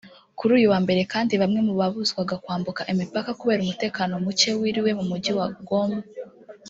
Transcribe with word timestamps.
Kuri 0.37 0.51
uyu 0.57 0.71
wambere 0.73 1.01
kandi 1.13 1.33
bamwe 1.41 1.59
babuzwaga 1.81 2.35
kwambuka 2.43 2.81
imipaka 2.91 3.29
kubera 3.39 3.63
umutekano 3.63 4.13
muke 4.25 4.49
wiriwe 4.59 4.91
mu 4.99 5.05
Mujyi 5.11 5.31
wa 5.39 5.47
Gom 5.67 5.91